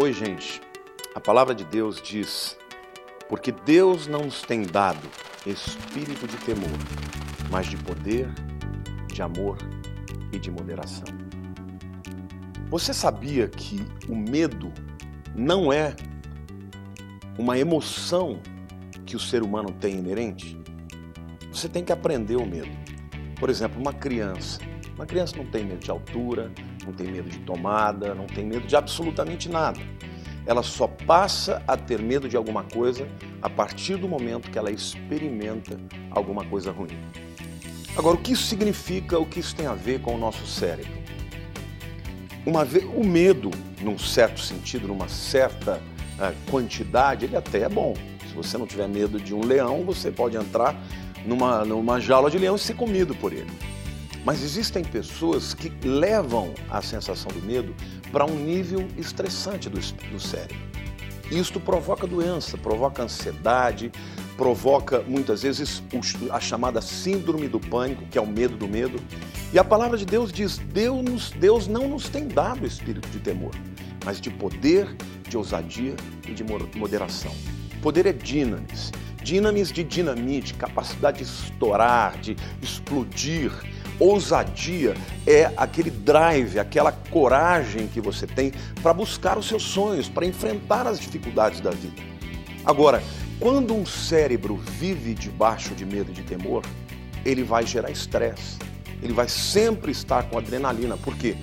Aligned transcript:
Oi, 0.00 0.12
gente. 0.12 0.60
A 1.12 1.18
palavra 1.18 1.52
de 1.52 1.64
Deus 1.64 2.00
diz: 2.00 2.56
Porque 3.28 3.50
Deus 3.50 4.06
não 4.06 4.26
nos 4.26 4.42
tem 4.42 4.62
dado 4.62 5.00
espírito 5.44 6.24
de 6.24 6.36
temor, 6.36 6.78
mas 7.50 7.66
de 7.66 7.76
poder, 7.78 8.32
de 9.12 9.20
amor 9.20 9.58
e 10.32 10.38
de 10.38 10.52
moderação. 10.52 11.04
Você 12.70 12.94
sabia 12.94 13.48
que 13.48 13.84
o 14.08 14.14
medo 14.14 14.72
não 15.34 15.72
é 15.72 15.96
uma 17.36 17.58
emoção 17.58 18.40
que 19.04 19.16
o 19.16 19.20
ser 19.20 19.42
humano 19.42 19.72
tem 19.80 19.96
inerente? 19.98 20.56
Você 21.50 21.68
tem 21.68 21.84
que 21.84 21.90
aprender 21.90 22.36
o 22.36 22.46
medo. 22.46 22.70
Por 23.34 23.50
exemplo, 23.50 23.80
uma 23.80 23.92
criança. 23.92 24.60
Uma 24.94 25.06
criança 25.06 25.36
não 25.36 25.46
tem 25.46 25.64
medo 25.64 25.80
de 25.80 25.90
altura, 25.90 26.52
não 26.88 26.94
tem 26.94 27.06
medo 27.08 27.28
de 27.28 27.38
tomada, 27.40 28.14
não 28.14 28.26
tem 28.26 28.46
medo 28.46 28.66
de 28.66 28.74
absolutamente 28.74 29.48
nada. 29.48 29.78
Ela 30.46 30.62
só 30.62 30.86
passa 30.86 31.62
a 31.68 31.76
ter 31.76 32.00
medo 32.00 32.26
de 32.26 32.36
alguma 32.36 32.64
coisa 32.64 33.06
a 33.42 33.50
partir 33.50 33.96
do 33.96 34.08
momento 34.08 34.50
que 34.50 34.58
ela 34.58 34.70
experimenta 34.70 35.78
alguma 36.10 36.44
coisa 36.46 36.72
ruim. 36.72 36.98
Agora, 37.94 38.16
o 38.16 38.18
que 38.18 38.32
isso 38.32 38.44
significa, 38.44 39.18
o 39.18 39.26
que 39.26 39.40
isso 39.40 39.54
tem 39.54 39.66
a 39.66 39.74
ver 39.74 40.00
com 40.00 40.14
o 40.14 40.18
nosso 40.18 40.46
cérebro? 40.46 40.92
Uma 42.46 42.64
vez, 42.64 42.84
o 42.84 43.04
medo, 43.04 43.50
num 43.82 43.98
certo 43.98 44.40
sentido, 44.40 44.88
numa 44.88 45.08
certa 45.08 45.74
uh, 45.74 46.50
quantidade, 46.50 47.26
ele 47.26 47.36
até 47.36 47.62
é 47.62 47.68
bom. 47.68 47.94
Se 48.26 48.34
você 48.34 48.56
não 48.56 48.66
tiver 48.66 48.88
medo 48.88 49.20
de 49.20 49.34
um 49.34 49.44
leão, 49.44 49.84
você 49.84 50.10
pode 50.10 50.36
entrar 50.36 50.74
numa, 51.26 51.64
numa 51.64 52.00
jaula 52.00 52.30
de 52.30 52.38
leão 52.38 52.56
e 52.56 52.58
ser 52.58 52.74
comido 52.74 53.14
por 53.14 53.34
ele. 53.34 53.50
Mas 54.28 54.42
existem 54.42 54.84
pessoas 54.84 55.54
que 55.54 55.72
levam 55.88 56.52
a 56.68 56.82
sensação 56.82 57.32
do 57.32 57.40
medo 57.40 57.74
para 58.12 58.26
um 58.26 58.34
nível 58.34 58.86
estressante 58.98 59.70
do, 59.70 59.80
do 59.80 60.20
cérebro. 60.20 60.54
Isto 61.30 61.58
provoca 61.58 62.06
doença, 62.06 62.58
provoca 62.58 63.02
ansiedade, 63.02 63.90
provoca 64.36 65.00
muitas 65.00 65.44
vezes 65.44 65.82
a 66.30 66.38
chamada 66.40 66.82
síndrome 66.82 67.48
do 67.48 67.58
pânico, 67.58 68.04
que 68.04 68.18
é 68.18 68.20
o 68.20 68.26
medo 68.26 68.54
do 68.54 68.68
medo. 68.68 69.00
E 69.50 69.58
a 69.58 69.64
palavra 69.64 69.96
de 69.96 70.04
Deus 70.04 70.30
diz: 70.30 70.58
Deus, 70.58 71.30
Deus 71.30 71.66
não 71.66 71.88
nos 71.88 72.10
tem 72.10 72.28
dado 72.28 72.66
espírito 72.66 73.08
de 73.08 73.20
temor, 73.20 73.54
mas 74.04 74.20
de 74.20 74.28
poder, 74.28 74.94
de 75.26 75.38
ousadia 75.38 75.96
e 76.28 76.34
de 76.34 76.44
moderação. 76.76 77.34
Poder 77.80 78.04
é 78.04 78.12
dinamis, 78.12 78.92
dinamis 79.22 79.72
de 79.72 79.82
dinamite, 79.82 80.52
capacidade 80.52 81.16
de 81.16 81.24
estourar, 81.24 82.18
de 82.18 82.36
explodir 82.60 83.52
Ousadia 83.98 84.94
é 85.26 85.52
aquele 85.56 85.90
drive, 85.90 86.58
aquela 86.58 86.92
coragem 86.92 87.88
que 87.88 88.00
você 88.00 88.26
tem 88.26 88.52
para 88.82 88.94
buscar 88.94 89.36
os 89.36 89.48
seus 89.48 89.62
sonhos, 89.62 90.08
para 90.08 90.24
enfrentar 90.24 90.86
as 90.86 91.00
dificuldades 91.00 91.60
da 91.60 91.70
vida. 91.70 92.00
Agora, 92.64 93.02
quando 93.40 93.74
um 93.74 93.84
cérebro 93.84 94.56
vive 94.56 95.14
debaixo 95.14 95.74
de 95.74 95.84
medo 95.84 96.10
e 96.10 96.14
de 96.14 96.22
temor, 96.22 96.64
ele 97.24 97.42
vai 97.42 97.66
gerar 97.66 97.90
estresse. 97.90 98.58
Ele 99.02 99.12
vai 99.12 99.28
sempre 99.28 99.92
estar 99.92 100.24
com 100.24 100.38
adrenalina. 100.38 100.96
Por 100.96 101.16
quê? 101.16 101.36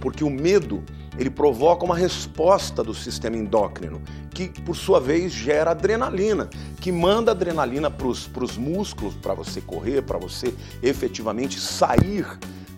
Porque 0.00 0.24
o 0.24 0.30
medo 0.30 0.84
ele 1.18 1.30
provoca 1.30 1.84
uma 1.84 1.96
resposta 1.96 2.82
do 2.82 2.94
sistema 2.94 3.36
endócrino, 3.36 4.02
que 4.30 4.48
por 4.62 4.76
sua 4.76 5.00
vez 5.00 5.32
gera 5.32 5.70
adrenalina, 5.70 6.48
que 6.80 6.92
manda 6.92 7.30
adrenalina 7.30 7.90
para 7.90 8.06
os 8.06 8.56
músculos 8.56 9.14
para 9.14 9.34
você 9.34 9.60
correr, 9.60 10.02
para 10.02 10.18
você 10.18 10.54
efetivamente 10.82 11.58
sair 11.58 12.26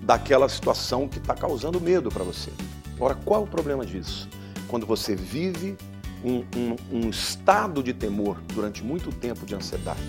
daquela 0.00 0.48
situação 0.48 1.08
que 1.08 1.19
está 1.19 1.34
causando 1.34 1.80
medo 1.80 2.08
para 2.11 2.25
você. 2.25 2.50
Agora, 2.97 3.14
qual 3.14 3.42
é 3.42 3.45
o 3.45 3.47
problema 3.47 3.84
disso? 3.84 4.29
Quando 4.68 4.86
você 4.86 5.14
vive 5.14 5.77
um, 6.24 6.45
um, 6.57 6.77
um 6.92 7.11
estado 7.11 7.83
de 7.83 7.92
temor 7.92 8.40
durante 8.55 8.83
muito 8.83 9.11
tempo 9.11 9.45
de 9.45 9.55
ansiedade, 9.55 10.01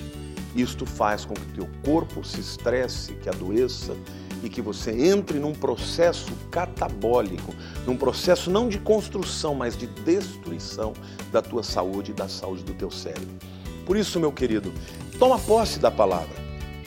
isto 0.55 0.85
faz 0.85 1.25
com 1.25 1.33
que 1.33 1.41
o 1.41 1.53
teu 1.53 1.69
corpo 1.83 2.23
se 2.23 2.39
estresse, 2.39 3.13
que 3.13 3.29
adoeça 3.29 3.95
e 4.43 4.49
que 4.49 4.61
você 4.61 4.91
entre 4.91 5.39
num 5.39 5.53
processo 5.53 6.31
catabólico, 6.51 7.53
num 7.85 7.97
processo 7.97 8.49
não 8.49 8.69
de 8.69 8.79
construção, 8.79 9.55
mas 9.55 9.77
de 9.77 9.87
destruição 9.87 10.93
da 11.31 11.41
tua 11.41 11.63
saúde 11.63 12.11
e 12.11 12.13
da 12.13 12.27
saúde 12.27 12.63
do 12.63 12.73
teu 12.73 12.89
cérebro. 12.89 13.37
Por 13.85 13.97
isso, 13.97 14.19
meu 14.19 14.31
querido, 14.31 14.71
toma 15.17 15.39
posse 15.39 15.79
da 15.79 15.89
palavra. 15.89 16.35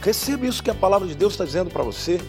Receba 0.01 0.47
isso 0.47 0.63
que 0.63 0.71
a 0.71 0.75
palavra 0.75 1.07
de 1.07 1.15
Deus 1.15 1.35
está 1.35 1.45
dizendo 1.45 1.71
para 1.71 1.83
você. 1.83 2.21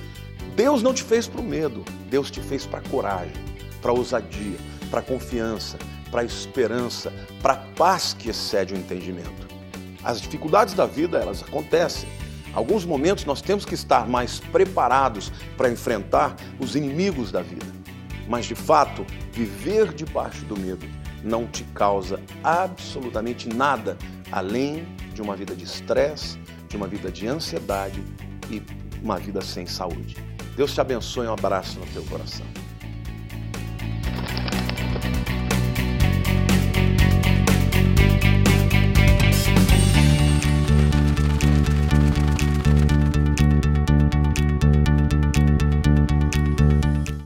Deus 0.56 0.83
não 0.83 0.94
te 0.94 1.03
fez 1.03 1.28
para 1.28 1.41
o 1.41 1.44
medo, 1.44 1.83
Deus 2.09 2.29
te 2.29 2.39
fez 2.39 2.66
para 2.66 2.81
coragem, 2.81 3.33
para 3.81 3.91
ousadia, 3.91 4.57
para 4.91 5.01
confiança, 5.01 5.78
para 6.12 6.23
esperança, 6.23 7.12
para 7.41 7.56
paz 7.56 8.13
que 8.13 8.29
excede 8.29 8.73
o 8.73 8.78
entendimento. 8.78 9.47
As 10.03 10.22
dificuldades 10.22 10.73
da 10.73 10.85
vida, 10.85 11.17
elas 11.17 11.41
acontecem. 11.41 12.07
Alguns 12.53 12.85
momentos 12.85 13.25
nós 13.25 13.41
temos 13.41 13.65
que 13.65 13.73
estar 13.73 14.07
mais 14.07 14.39
preparados 14.39 15.31
para 15.57 15.69
enfrentar 15.69 16.35
os 16.59 16.75
inimigos 16.75 17.31
da 17.31 17.41
vida. 17.41 17.65
Mas 18.27 18.45
de 18.45 18.55
fato, 18.55 19.05
viver 19.31 19.93
debaixo 19.93 20.45
do 20.45 20.57
medo 20.57 20.85
não 21.23 21.47
te 21.47 21.63
causa 21.73 22.19
absolutamente 22.43 23.49
nada 23.49 23.97
além 24.31 24.85
de 25.13 25.21
uma 25.21 25.35
vida 25.35 25.55
de 25.55 25.63
estresse, 25.63 26.37
de 26.67 26.75
uma 26.75 26.87
vida 26.87 27.11
de 27.11 27.27
ansiedade 27.27 28.03
e 28.49 28.61
uma 29.01 29.17
vida 29.17 29.41
sem 29.41 29.65
saúde. 29.65 30.15
Deus 30.55 30.73
te 30.73 30.81
abençoe, 30.81 31.27
um 31.27 31.33
abraço 31.33 31.79
no 31.79 31.85
teu 31.87 32.03
coração. 32.03 32.45